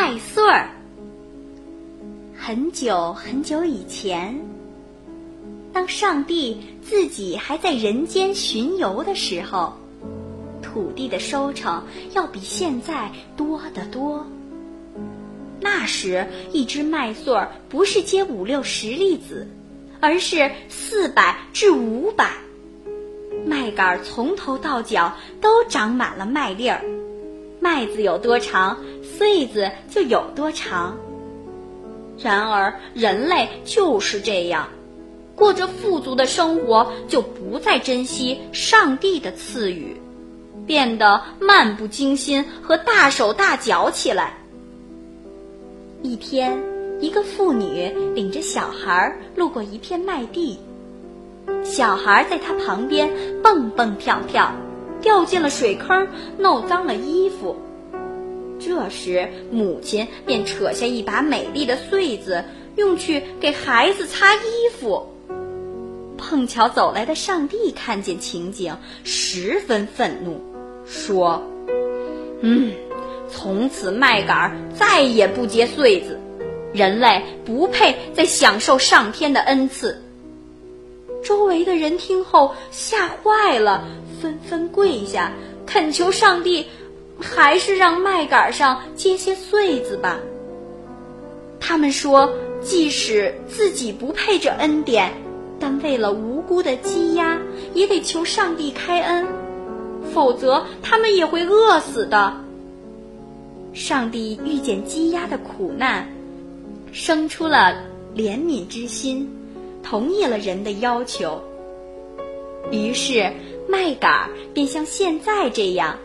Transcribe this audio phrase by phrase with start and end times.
[0.00, 0.70] 麦穗儿。
[2.34, 4.34] 很久很久以前，
[5.74, 9.74] 当上帝自己还在人间巡游的时候，
[10.62, 11.84] 土地的收成
[12.14, 14.26] 要比现在多得多。
[15.60, 19.46] 那时，一只麦穗儿不是结五六十粒子，
[20.00, 22.30] 而是四百至五百。
[23.44, 26.82] 麦秆从头到脚都长满了麦粒儿，
[27.60, 28.78] 麦子有多长，
[29.20, 30.96] 穗子就有多长。
[32.18, 34.66] 然而，人类就是这样，
[35.36, 39.94] 过着富足的生活，就不再珍惜上帝的赐予，
[40.66, 44.38] 变得漫不经心和大手大脚起来。
[46.00, 46.58] 一天，
[46.98, 50.58] 一个妇女领着小孩路过一片麦地。
[51.62, 53.10] 小孩在她旁边
[53.42, 54.50] 蹦蹦跳跳，
[55.02, 57.54] 掉进了水坑，弄脏了衣服。
[58.60, 62.44] 这时，母亲便扯下一把美丽的穗子，
[62.76, 65.06] 用去给孩子擦衣服。
[66.18, 70.40] 碰巧走来的上帝看见情景，十分愤怒，
[70.86, 71.42] 说
[72.42, 72.72] ：“嗯，
[73.30, 76.20] 从此麦秆再也不结穗子，
[76.74, 80.02] 人类不配再享受上天的恩赐。”
[81.24, 83.86] 周围的人听后吓坏了，
[84.20, 85.32] 纷纷跪下
[85.66, 86.66] 恳求上帝，
[87.20, 90.18] 还是让麦秆上结些穗子吧。
[91.60, 92.32] 他们说，
[92.62, 95.12] 即使自己不配这恩典，
[95.58, 97.38] 但为了无辜的鸡鸭，
[97.74, 99.26] 也得求上帝开恩，
[100.12, 102.34] 否则他们也会饿死的。
[103.72, 106.08] 上帝遇见鸡鸭的苦难，
[106.92, 107.76] 生出了
[108.16, 109.28] 怜悯之心。
[109.82, 111.42] 同意了人的要求，
[112.70, 113.32] 于是
[113.68, 115.96] 麦秆便像现在这样，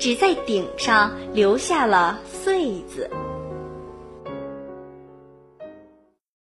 [0.00, 3.08] 只在顶上留下了穗子。